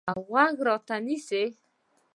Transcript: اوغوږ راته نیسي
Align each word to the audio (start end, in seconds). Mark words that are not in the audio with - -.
اوغوږ 0.11 0.55
راته 0.67 0.95
نیسي 1.05 1.43